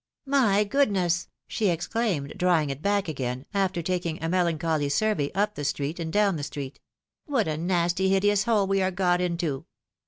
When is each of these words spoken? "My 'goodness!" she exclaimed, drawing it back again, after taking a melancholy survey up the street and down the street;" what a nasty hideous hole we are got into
"My 0.25 0.63
'goodness!" 0.63 1.27
she 1.47 1.67
exclaimed, 1.69 2.33
drawing 2.35 2.71
it 2.71 2.81
back 2.81 3.07
again, 3.07 3.45
after 3.53 3.83
taking 3.83 4.17
a 4.23 4.29
melancholy 4.29 4.89
survey 4.89 5.29
up 5.35 5.53
the 5.53 5.63
street 5.63 5.99
and 5.99 6.11
down 6.11 6.37
the 6.37 6.43
street;" 6.43 6.79
what 7.27 7.47
a 7.47 7.55
nasty 7.55 8.09
hideous 8.09 8.45
hole 8.45 8.65
we 8.65 8.81
are 8.81 8.89
got 8.89 9.21
into 9.21 9.67